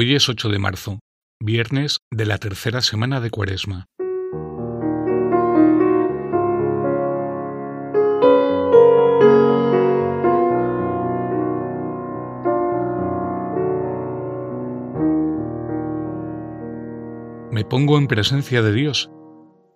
Hoy 0.00 0.14
es 0.14 0.28
8 0.28 0.50
de 0.50 0.60
marzo, 0.60 1.00
viernes 1.42 1.98
de 2.12 2.24
la 2.24 2.38
tercera 2.38 2.82
semana 2.82 3.20
de 3.20 3.30
Cuaresma. 3.30 3.86
Me 17.50 17.64
pongo 17.64 17.98
en 17.98 18.06
presencia 18.06 18.62
de 18.62 18.72
Dios 18.72 19.10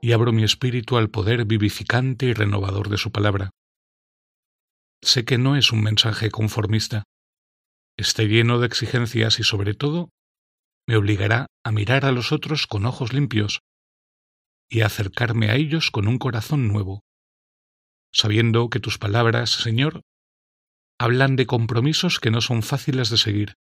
y 0.00 0.12
abro 0.12 0.32
mi 0.32 0.44
espíritu 0.44 0.98
al 0.98 1.10
poder 1.10 1.46
vivificante 1.46 2.26
y 2.26 2.32
renovador 2.32 2.90
de 2.90 2.98
su 2.98 3.10
palabra. 3.10 3.50
Sé 5.02 5.24
que 5.24 5.36
no 5.36 5.56
es 5.56 5.72
un 5.72 5.82
mensaje 5.82 6.30
conformista, 6.30 7.02
esté 7.96 8.26
lleno 8.26 8.58
de 8.58 8.66
exigencias 8.66 9.38
y 9.38 9.44
sobre 9.44 9.74
todo 9.74 10.10
me 10.86 10.96
obligará 10.96 11.46
a 11.64 11.72
mirar 11.72 12.04
a 12.04 12.12
los 12.12 12.32
otros 12.32 12.66
con 12.66 12.86
ojos 12.86 13.12
limpios 13.12 13.60
y 14.70 14.80
a 14.80 14.86
acercarme 14.86 15.50
a 15.50 15.56
ellos 15.56 15.90
con 15.90 16.08
un 16.08 16.18
corazón 16.18 16.68
nuevo, 16.68 17.04
sabiendo 18.12 18.68
que 18.70 18.80
tus 18.80 18.98
palabras, 18.98 19.50
Señor, 19.50 20.02
hablan 20.98 21.36
de 21.36 21.46
compromisos 21.46 22.20
que 22.20 22.30
no 22.30 22.40
son 22.40 22.62
fáciles 22.62 23.10
de 23.10 23.18
seguir. 23.18 23.54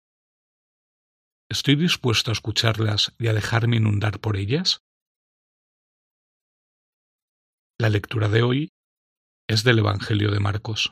¿Estoy 1.51 1.77
dispuesto 1.77 2.31
a 2.31 2.33
escucharlas 2.33 3.15
y 3.19 3.29
a 3.29 3.33
dejarme 3.33 3.77
inundar 3.77 4.21
por 4.21 4.37
ellas? 4.37 4.81
La 7.81 7.89
lectura 7.89 8.29
de 8.29 8.43
hoy 8.43 8.69
es 9.49 9.65
del 9.65 9.79
Evangelio 9.79 10.31
de 10.31 10.41
Marcos 10.41 10.91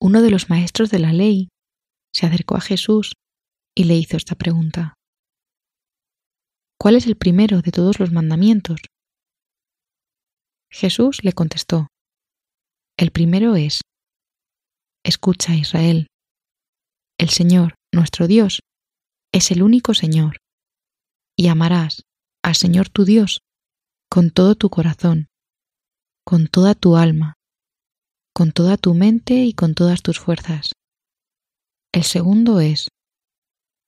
uno 0.00 0.22
de 0.22 0.30
los 0.30 0.48
maestros 0.48 0.90
de 0.90 0.98
la 0.98 1.12
ley 1.12 1.48
se 2.12 2.26
acercó 2.26 2.56
a 2.56 2.60
Jesús 2.60 3.12
y 3.74 3.84
le 3.84 3.94
hizo 3.94 4.16
esta 4.16 4.34
pregunta. 4.34 4.94
¿Cuál 6.78 6.96
es 6.96 7.06
el 7.06 7.16
primero 7.16 7.60
de 7.60 7.70
todos 7.70 8.00
los 8.00 8.10
mandamientos? 8.10 8.80
Jesús 10.70 11.22
le 11.24 11.32
contestó, 11.32 11.88
El 12.96 13.10
primero 13.10 13.54
es, 13.56 13.80
Escucha 15.04 15.54
Israel, 15.54 16.06
el 17.18 17.28
Señor, 17.28 17.74
nuestro 17.92 18.26
Dios, 18.26 18.60
es 19.32 19.50
el 19.50 19.62
único 19.62 19.94
Señor, 19.94 20.38
y 21.36 21.48
amarás 21.48 22.02
al 22.42 22.54
Señor 22.54 22.88
tu 22.88 23.04
Dios 23.04 23.40
con 24.10 24.30
todo 24.30 24.54
tu 24.54 24.70
corazón, 24.70 25.28
con 26.24 26.48
toda 26.48 26.74
tu 26.74 26.96
alma, 26.96 27.34
con 28.34 28.52
toda 28.52 28.76
tu 28.76 28.94
mente 28.94 29.34
y 29.34 29.52
con 29.52 29.74
todas 29.74 30.02
tus 30.02 30.18
fuerzas. 30.18 30.72
El 31.92 32.04
segundo 32.04 32.60
es, 32.60 32.88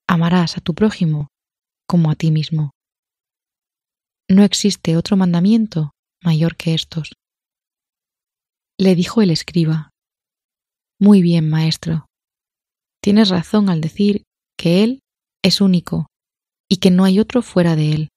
amarás 0.09 0.57
a 0.57 0.61
tu 0.61 0.75
prójimo 0.75 1.29
como 1.87 2.11
a 2.11 2.15
ti 2.17 2.31
mismo. 2.31 2.70
No 4.29 4.43
existe 4.45 4.97
otro 4.97 5.17
mandamiento 5.17 5.93
mayor 6.23 6.57
que 6.57 6.75
estos. 6.75 7.13
Le 8.79 8.95
dijo 8.95 9.23
el 9.23 9.31
escriba, 9.31 9.91
Muy 11.01 11.23
bien, 11.23 11.48
maestro. 11.48 12.07
Tienes 13.03 13.29
razón 13.29 13.69
al 13.69 13.81
decir 13.81 14.25
que 14.57 14.85
Él 14.85 15.01
es 15.43 15.61
único 15.61 16.07
y 16.69 16.79
que 16.79 16.91
no 16.91 17.05
hay 17.05 17.20
otro 17.20 17.43
fuera 17.43 17.77
de 17.77 17.93
Él. 17.93 18.09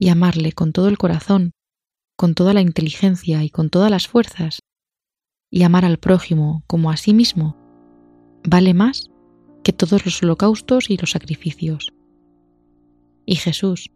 Y 0.00 0.08
amarle 0.10 0.52
con 0.52 0.72
todo 0.72 0.88
el 0.88 0.98
corazón, 0.98 1.52
con 2.16 2.34
toda 2.34 2.54
la 2.54 2.60
inteligencia 2.60 3.42
y 3.44 3.50
con 3.50 3.70
todas 3.70 3.90
las 3.90 4.08
fuerzas 4.08 4.60
y 5.50 5.62
amar 5.62 5.84
al 5.84 5.98
prójimo 5.98 6.62
como 6.66 6.90
a 6.90 6.96
sí 6.96 7.14
mismo 7.14 7.56
vale 8.44 8.74
más 8.74 9.10
que 9.62 9.72
todos 9.72 10.04
los 10.04 10.22
holocaustos 10.22 10.90
y 10.90 10.96
los 10.96 11.10
sacrificios. 11.10 11.92
Y 13.26 13.36
Jesús, 13.36 13.90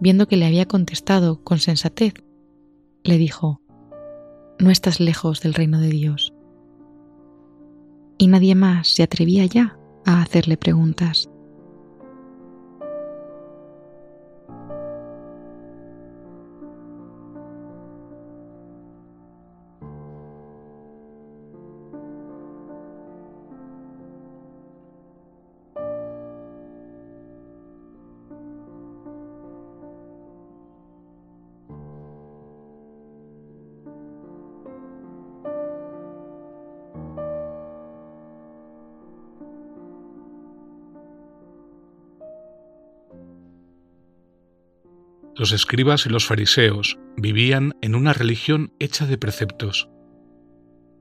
viendo 0.00 0.26
que 0.26 0.36
le 0.36 0.46
había 0.46 0.66
contestado 0.66 1.42
con 1.44 1.58
sensatez, 1.58 2.14
le 3.04 3.18
dijo, 3.18 3.60
No 4.58 4.70
estás 4.70 4.98
lejos 4.98 5.40
del 5.40 5.54
reino 5.54 5.80
de 5.80 5.90
Dios. 5.90 6.32
Y 8.18 8.26
nadie 8.26 8.54
más 8.54 8.88
se 8.88 9.04
atrevía 9.04 9.46
ya 9.46 9.78
a 10.04 10.22
hacerle 10.22 10.56
preguntas. 10.56 11.30
Los 45.38 45.52
escribas 45.52 46.04
y 46.04 46.08
los 46.08 46.26
fariseos 46.26 46.98
vivían 47.16 47.76
en 47.80 47.94
una 47.94 48.12
religión 48.12 48.72
hecha 48.80 49.06
de 49.06 49.18
preceptos, 49.18 49.88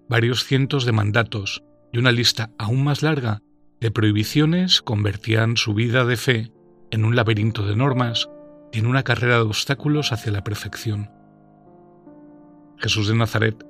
varios 0.07 0.43
cientos 0.43 0.85
de 0.85 0.91
mandatos 0.91 1.63
y 1.91 1.97
una 1.97 2.11
lista 2.11 2.51
aún 2.59 2.83
más 2.83 3.01
larga 3.01 3.41
de 3.81 3.89
prohibiciones 3.89 4.83
convertían 4.83 5.57
su 5.57 5.73
vida 5.73 6.05
de 6.05 6.17
fe 6.17 6.51
en 6.91 7.03
un 7.03 7.15
laberinto 7.15 7.65
de 7.65 7.75
normas 7.75 8.29
y 8.71 8.77
en 8.77 8.85
una 8.85 9.01
carrera 9.01 9.37
de 9.37 9.41
obstáculos 9.41 10.11
hacia 10.11 10.31
la 10.31 10.43
perfección. 10.43 11.09
Jesús 12.77 13.07
de 13.07 13.15
Nazaret 13.15 13.65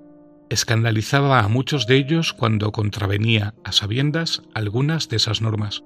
escandalizaba 0.49 1.39
a 1.39 1.47
muchos 1.47 1.87
de 1.87 1.95
ellos 1.95 2.33
cuando 2.33 2.73
contravenía 2.73 3.53
a 3.63 3.71
sabiendas 3.71 4.41
algunas 4.53 5.07
de 5.07 5.15
esas 5.15 5.41
normas. 5.41 5.85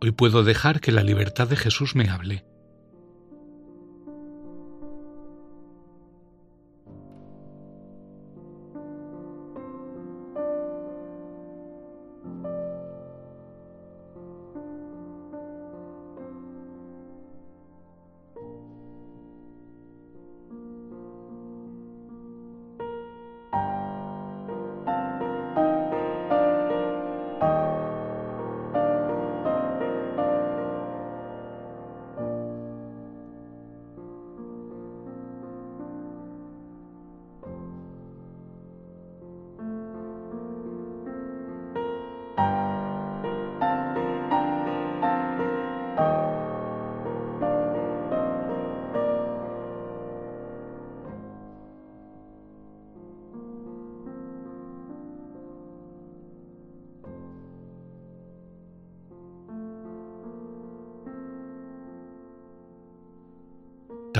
Hoy 0.00 0.12
puedo 0.12 0.44
dejar 0.44 0.80
que 0.80 0.92
la 0.92 1.02
libertad 1.02 1.48
de 1.48 1.56
Jesús 1.56 1.96
me 1.96 2.08
hable 2.08 2.44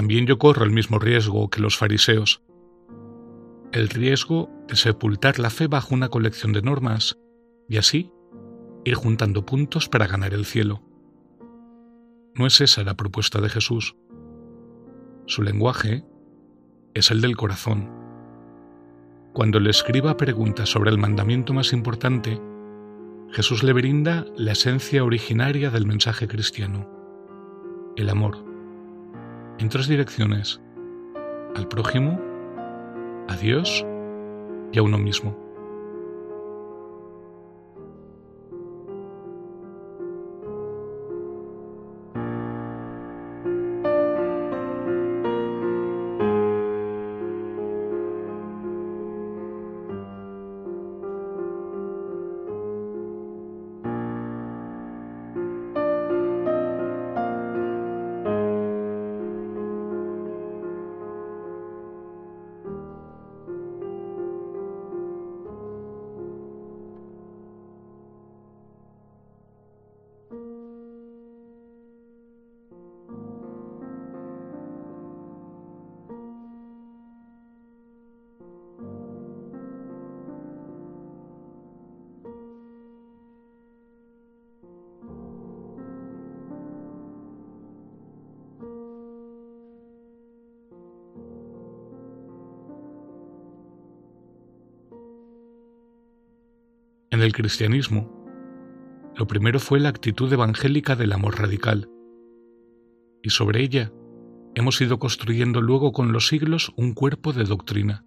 también 0.06 0.26
yo 0.26 0.38
corro 0.38 0.64
el 0.64 0.70
mismo 0.70 1.00
riesgo 1.00 1.50
que 1.50 1.60
los 1.60 1.76
fariseos. 1.76 2.40
El 3.72 3.88
riesgo 3.88 4.48
de 4.68 4.76
sepultar 4.76 5.40
la 5.40 5.50
fe 5.50 5.66
bajo 5.66 5.96
una 5.96 6.10
colección 6.10 6.52
de 6.52 6.62
normas 6.62 7.18
y 7.68 7.76
así 7.76 8.12
ir 8.84 8.94
juntando 8.94 9.44
puntos 9.44 9.88
para 9.88 10.06
ganar 10.06 10.32
el 10.32 10.44
cielo. 10.44 10.80
No 12.36 12.46
es 12.46 12.60
esa 12.60 12.84
la 12.84 12.94
propuesta 12.94 13.40
de 13.40 13.48
Jesús. 13.48 13.96
Su 15.26 15.42
lenguaje 15.42 16.04
es 16.94 17.10
el 17.10 17.20
del 17.20 17.36
corazón. 17.36 17.90
Cuando 19.32 19.58
el 19.58 19.66
escriba 19.66 20.16
pregunta 20.16 20.66
sobre 20.66 20.90
el 20.90 20.98
mandamiento 20.98 21.52
más 21.52 21.72
importante, 21.72 22.40
Jesús 23.32 23.64
le 23.64 23.72
brinda 23.72 24.24
la 24.36 24.52
esencia 24.52 25.02
originaria 25.02 25.70
del 25.70 25.84
mensaje 25.84 26.28
cristiano, 26.28 26.88
el 27.96 28.08
amor 28.08 28.45
en 29.58 29.68
tres 29.68 29.88
direcciones, 29.88 30.60
al 31.54 31.68
prójimo, 31.68 32.20
a 33.28 33.36
Dios 33.36 33.84
y 34.72 34.78
a 34.78 34.82
uno 34.82 34.98
mismo. 34.98 35.45
En 97.16 97.22
el 97.22 97.32
cristianismo, 97.32 98.12
lo 99.16 99.26
primero 99.26 99.58
fue 99.58 99.80
la 99.80 99.88
actitud 99.88 100.30
evangélica 100.30 100.96
del 100.96 101.12
amor 101.12 101.40
radical, 101.40 101.88
y 103.22 103.30
sobre 103.30 103.62
ella 103.62 103.90
hemos 104.54 104.78
ido 104.82 104.98
construyendo 104.98 105.62
luego 105.62 105.92
con 105.92 106.12
los 106.12 106.28
siglos 106.28 106.74
un 106.76 106.92
cuerpo 106.92 107.32
de 107.32 107.44
doctrina. 107.44 108.04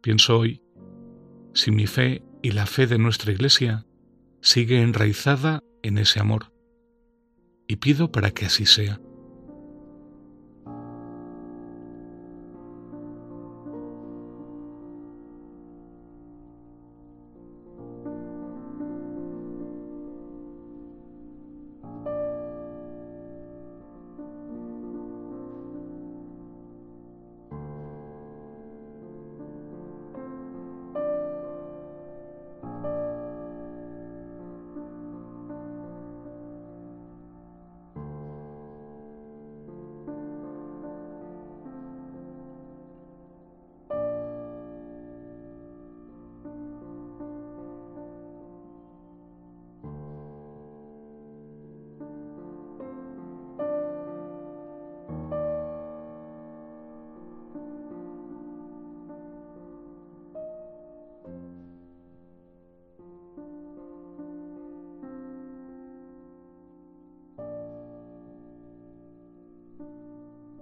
Pienso 0.00 0.38
hoy, 0.38 0.62
si 1.52 1.70
mi 1.70 1.86
fe 1.86 2.24
y 2.40 2.52
la 2.52 2.64
fe 2.64 2.86
de 2.86 2.96
nuestra 2.96 3.30
Iglesia 3.30 3.84
sigue 4.40 4.80
enraizada 4.80 5.60
en 5.82 5.98
ese 5.98 6.18
amor, 6.18 6.54
y 7.68 7.76
pido 7.76 8.10
para 8.10 8.30
que 8.30 8.46
así 8.46 8.64
sea. 8.64 9.02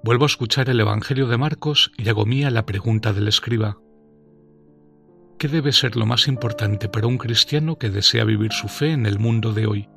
Vuelvo 0.05 0.25
a 0.25 0.27
escuchar 0.27 0.69
el 0.69 0.79
Evangelio 0.81 1.29
de 1.29 1.39
Marcos 1.39 1.91
y 1.97 2.11
hago 2.11 2.27
mía 2.27 2.51
la 2.51 2.67
pregunta 2.67 3.15
del 3.15 3.27
escriba. 3.27 3.79
¿Qué 5.39 5.49
debe 5.49 5.73
ser 5.73 5.97
lo 5.97 6.05
más 6.05 6.29
importante 6.29 6.91
para 6.91 7.07
un 7.07 7.17
cristiano 7.17 7.79
que 7.79 7.89
desea 7.89 8.25
vivir 8.25 8.53
su 8.53 8.69
fe 8.69 8.93
en 8.93 9.07
el 9.07 9.19
mundo 9.19 9.55
de 9.55 9.67
hoy? 9.67 9.89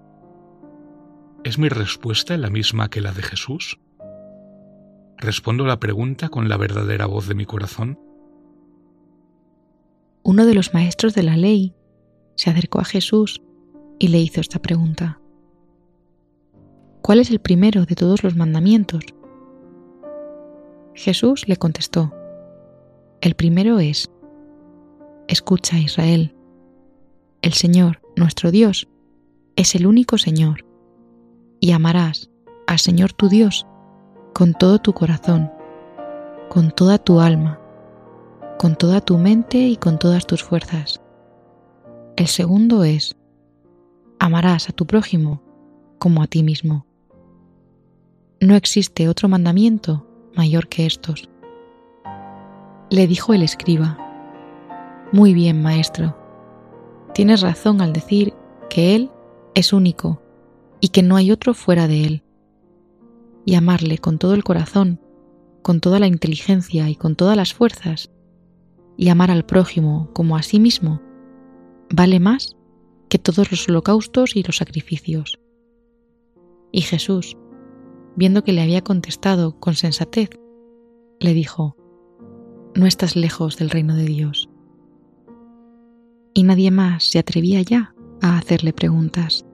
¿Es 1.44 1.60
mi 1.60 1.68
respuesta 1.68 2.38
la 2.38 2.50
misma 2.50 2.90
que 2.90 3.02
la 3.02 3.12
de 3.12 3.22
Jesús? 3.22 3.82
¿Respondo 5.18 5.66
la 5.66 5.82
pregunta 5.82 6.30
con 6.30 6.48
la 6.48 6.56
verdadera 6.56 7.06
voz 7.06 7.28
de 7.28 7.36
mi 7.36 7.46
corazón? 7.46 8.00
Uno 10.24 10.46
de 10.46 10.54
los 10.54 10.74
maestros 10.74 11.16
de 11.16 11.24
la 11.24 11.36
ley 11.36 11.76
se 12.36 12.50
acercó 12.50 12.80
a 12.80 12.86
Jesús 12.86 13.42
y 14.00 14.08
le 14.08 14.20
hizo 14.20 14.40
esta 14.40 14.60
pregunta. 14.60 15.20
¿Cuál 17.02 17.20
es 17.20 17.30
el 17.30 17.40
primero 17.40 17.86
de 17.86 17.96
todos 17.96 18.24
los 18.24 18.38
mandamientos? 18.38 19.04
Jesús 20.98 21.48
le 21.48 21.58
contestó, 21.58 22.12
El 23.22 23.36
primero 23.36 23.78
es, 23.78 24.10
Escucha 25.28 25.78
Israel, 25.78 26.36
el 27.44 27.54
Señor, 27.54 28.02
nuestro 28.16 28.50
Dios, 28.50 28.88
es 29.56 29.76
el 29.76 29.86
único 29.86 30.18
Señor, 30.18 30.66
y 31.60 31.74
amarás 31.74 32.32
al 32.66 32.80
Señor 32.80 33.14
tu 33.14 33.30
Dios 33.30 33.68
con 34.34 34.56
todo 34.56 34.80
tu 34.80 34.94
corazón, 34.94 35.52
con 36.50 36.72
toda 36.72 36.98
tu 36.98 37.20
alma, 37.20 37.62
con 38.58 38.76
toda 38.76 39.00
tu 39.00 39.20
mente 39.20 39.60
y 39.60 39.78
con 39.78 40.00
todas 40.00 40.26
tus 40.26 40.44
fuerzas. 40.44 41.00
El 42.16 42.26
segundo 42.26 42.84
es, 42.84 43.16
amarás 44.18 44.68
a 44.68 44.74
tu 44.74 44.88
prójimo 44.88 45.44
como 46.00 46.24
a 46.24 46.28
ti 46.28 46.42
mismo. 46.42 46.88
No 48.40 48.56
existe 48.56 49.08
otro 49.08 49.30
mandamiento 49.30 50.07
mayor 50.38 50.68
que 50.68 50.86
estos. 50.86 51.30
Le 52.90 53.08
dijo 53.08 53.34
el 53.34 53.44
escriba, 53.44 53.98
Muy 55.12 55.34
bien, 55.34 55.62
maestro, 55.62 56.16
tienes 57.14 57.42
razón 57.42 57.82
al 57.82 57.92
decir 57.92 58.34
que 58.70 58.96
Él 58.96 59.12
es 59.56 59.74
único 59.74 60.22
y 60.80 60.90
que 60.90 61.04
no 61.04 61.16
hay 61.16 61.32
otro 61.32 61.54
fuera 61.54 61.88
de 61.88 62.06
Él. 62.06 62.24
Y 63.46 63.56
amarle 63.56 63.98
con 63.98 64.20
todo 64.20 64.34
el 64.34 64.44
corazón, 64.44 65.02
con 65.62 65.80
toda 65.82 66.00
la 66.00 66.08
inteligencia 66.08 66.90
y 66.90 66.96
con 66.96 67.16
todas 67.16 67.36
las 67.36 67.54
fuerzas, 67.54 68.12
y 68.98 69.10
amar 69.10 69.32
al 69.32 69.46
prójimo 69.46 70.10
como 70.14 70.38
a 70.38 70.44
sí 70.44 70.60
mismo, 70.60 71.02
vale 71.90 72.20
más 72.20 72.58
que 73.10 73.20
todos 73.20 73.52
los 73.52 73.68
holocaustos 73.70 74.36
y 74.36 74.44
los 74.44 74.58
sacrificios. 74.58 75.40
Y 76.72 76.82
Jesús, 76.82 77.38
viendo 78.18 78.44
que 78.44 78.52
le 78.52 78.62
había 78.62 78.84
contestado 78.84 79.58
con 79.60 79.76
sensatez, 79.76 80.32
le 81.20 81.34
dijo, 81.34 81.78
No 82.76 82.86
estás 82.86 83.16
lejos 83.16 83.58
del 83.58 83.70
reino 83.70 83.96
de 83.96 84.06
Dios. 84.06 84.50
Y 86.34 86.44
nadie 86.44 86.72
más 86.72 87.06
se 87.06 87.20
atrevía 87.20 87.62
ya 87.62 87.94
a 88.22 88.38
hacerle 88.38 88.74
preguntas. 88.74 89.46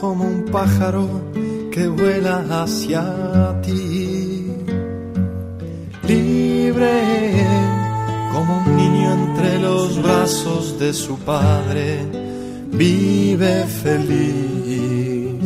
Como 0.00 0.24
un 0.24 0.44
pájaro 0.46 1.08
que 1.70 1.88
vuela 1.88 2.44
hacia 2.62 3.60
ti. 3.62 4.46
Libre 6.08 7.46
como 8.32 8.58
un 8.58 8.76
niño 8.76 9.12
entre 9.12 9.58
los 9.58 10.02
brazos 10.02 10.78
de 10.78 10.92
su 10.92 11.18
padre, 11.18 12.06
vive 12.72 13.64
feliz. 13.82 15.44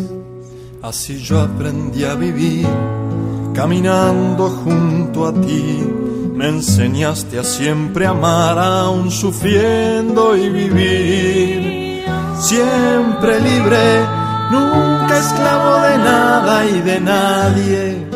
Así 0.83 1.19
yo 1.19 1.40
aprendí 1.40 2.04
a 2.04 2.14
vivir, 2.14 2.69
caminando 3.54 4.50
junto 4.50 5.26
a 5.26 5.33
ti. 5.33 5.83
Me 6.35 6.49
enseñaste 6.49 7.38
a 7.38 7.45
siempre 7.45 8.07
amar, 8.07 8.59
aún 8.59 9.11
sufriendo 9.11 10.37
y 10.37 10.49
vivir. 10.49 11.63
Siempre 12.45 13.41
libre 13.41 14.07
nunca 14.51 15.19
esclavo 15.19 15.81
de 15.81 15.97
nada 15.97 16.67
y 16.67 16.81
de 16.83 17.01
nadie, 17.01 18.07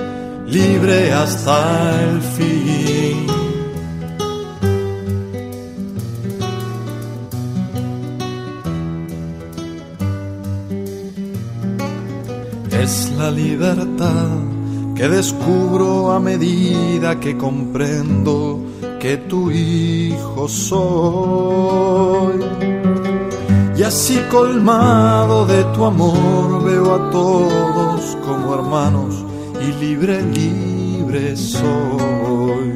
libre 0.47 1.13
hasta 1.15 2.03
el 2.03 2.21
fin. 2.21 3.27
Es 12.71 13.11
la 13.17 13.31
libertad 13.31 14.29
que 14.95 15.09
descubro 15.09 16.13
a 16.13 16.21
medida 16.21 17.19
que 17.19 17.39
comprendo 17.39 18.61
que 19.01 19.17
tu 19.17 19.51
hijo 19.51 20.47
soy 20.49 21.89
así 23.89 24.19
colmado 24.31 25.47
de 25.47 25.65
tu 25.73 25.83
amor 25.87 26.63
veo 26.63 26.95
a 26.95 27.11
todos 27.11 28.19
como 28.27 28.55
hermanos 28.55 29.25
y 29.67 29.73
libre, 29.83 30.23
libre 30.23 31.35
soy. 31.35 32.69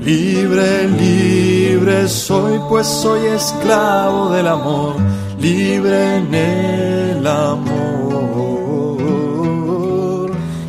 Libre, 0.00 0.88
libre 0.88 2.08
soy, 2.08 2.58
pues 2.70 2.86
soy 2.86 3.26
esclavo 3.26 4.30
del 4.30 4.46
amor, 4.46 4.94
libre 5.38 6.16
en 6.16 6.34
el 6.34 7.26
amor. 7.26 7.76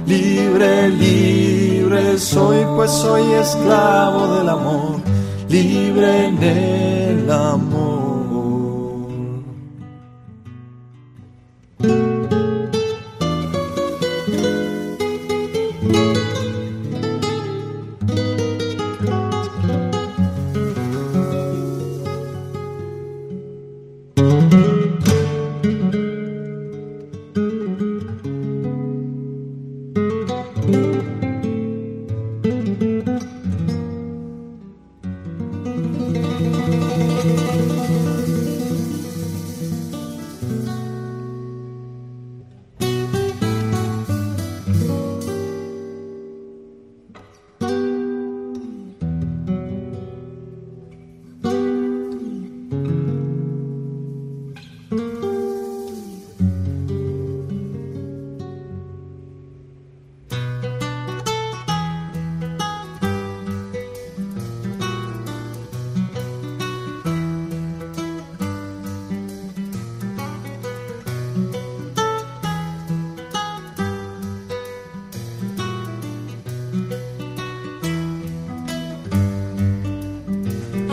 Libre, 0.06 0.90
libre 0.90 2.18
soy, 2.18 2.66
pues 2.76 2.92
soy 2.92 3.24
esclavo 3.44 4.36
del 4.36 4.50
amor, 4.50 5.00
libre 5.48 6.26
en 6.26 6.44
el 6.44 7.32
amor. 7.32 7.79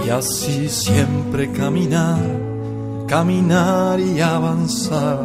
Y 0.06 0.08
así 0.08 0.68
siempre 0.68 1.50
caminar, 1.50 2.20
caminar 3.08 3.98
y 3.98 4.20
avanzar, 4.20 5.18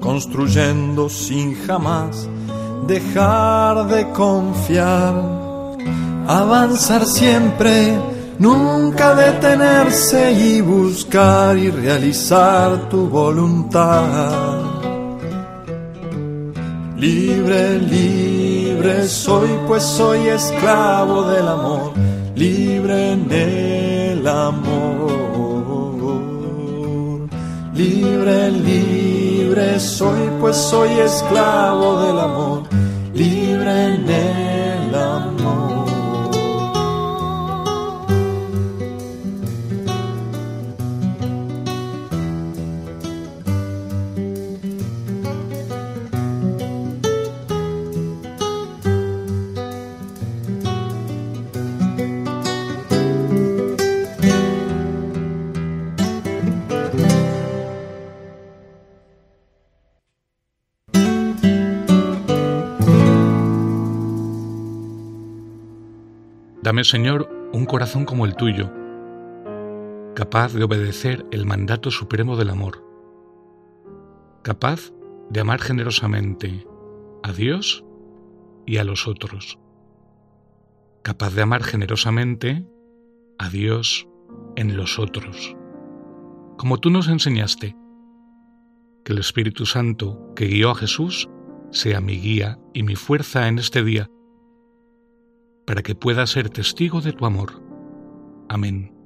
construyendo 0.00 1.08
sin 1.08 1.56
jamás 1.66 2.28
dejar 2.86 3.88
de 3.88 4.08
confiar. 4.12 5.14
Avanzar 6.28 7.06
siempre, 7.06 7.98
nunca 8.38 9.16
detenerse 9.16 10.30
y 10.30 10.60
buscar 10.60 11.58
y 11.58 11.68
realizar 11.72 12.88
tu 12.88 13.08
voluntad. 13.08 14.60
Libre, 16.96 17.80
libre 17.80 19.08
soy, 19.08 19.48
pues 19.66 19.82
soy 19.82 20.28
esclavo 20.28 21.24
del 21.24 21.48
amor, 21.48 21.94
libre 22.36 23.10
amor. 24.48 25.20
Libre, 27.74 28.50
libre 28.50 29.80
soy, 29.80 30.28
pues 30.40 30.56
soy 30.56 30.90
esclavo 30.98 32.00
del 32.02 32.18
amor, 32.18 32.62
libre 33.14 33.84
en 33.86 34.10
el 34.10 34.49
Dame, 66.70 66.84
Señor, 66.84 67.28
un 67.52 67.66
corazón 67.66 68.04
como 68.04 68.26
el 68.26 68.36
tuyo, 68.36 68.72
capaz 70.14 70.54
de 70.54 70.62
obedecer 70.62 71.26
el 71.32 71.44
mandato 71.44 71.90
supremo 71.90 72.36
del 72.36 72.48
amor, 72.48 72.86
capaz 74.44 74.92
de 75.30 75.40
amar 75.40 75.60
generosamente 75.60 76.64
a 77.24 77.32
Dios 77.32 77.84
y 78.66 78.76
a 78.76 78.84
los 78.84 79.08
otros, 79.08 79.58
capaz 81.02 81.34
de 81.34 81.42
amar 81.42 81.64
generosamente 81.64 82.64
a 83.40 83.48
Dios 83.48 84.06
en 84.54 84.76
los 84.76 85.00
otros, 85.00 85.56
como 86.56 86.78
tú 86.78 86.90
nos 86.90 87.08
enseñaste. 87.08 87.74
Que 89.04 89.12
el 89.12 89.18
Espíritu 89.18 89.66
Santo 89.66 90.32
que 90.36 90.46
guió 90.46 90.70
a 90.70 90.76
Jesús 90.76 91.28
sea 91.72 92.00
mi 92.00 92.20
guía 92.20 92.60
y 92.72 92.84
mi 92.84 92.94
fuerza 92.94 93.48
en 93.48 93.58
este 93.58 93.82
día 93.82 94.08
para 95.70 95.84
que 95.84 95.94
pueda 95.94 96.26
ser 96.26 96.50
testigo 96.50 97.00
de 97.00 97.12
tu 97.12 97.24
amor. 97.24 97.62
Amén. 98.48 98.99